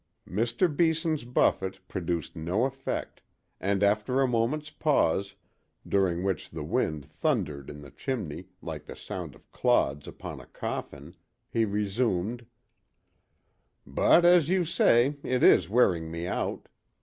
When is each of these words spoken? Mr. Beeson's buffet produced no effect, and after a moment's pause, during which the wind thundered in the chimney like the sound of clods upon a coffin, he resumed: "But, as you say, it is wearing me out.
Mr. 0.27 0.65
Beeson's 0.67 1.25
buffet 1.25 1.87
produced 1.87 2.35
no 2.35 2.65
effect, 2.65 3.21
and 3.59 3.83
after 3.83 4.19
a 4.19 4.27
moment's 4.27 4.71
pause, 4.71 5.35
during 5.87 6.23
which 6.23 6.49
the 6.49 6.63
wind 6.63 7.05
thundered 7.05 7.69
in 7.69 7.83
the 7.83 7.91
chimney 7.91 8.47
like 8.63 8.85
the 8.85 8.95
sound 8.95 9.35
of 9.35 9.51
clods 9.51 10.07
upon 10.07 10.39
a 10.39 10.47
coffin, 10.47 11.15
he 11.51 11.65
resumed: 11.65 12.47
"But, 13.85 14.25
as 14.25 14.49
you 14.49 14.65
say, 14.65 15.17
it 15.21 15.43
is 15.43 15.69
wearing 15.69 16.09
me 16.09 16.25
out. 16.25 16.67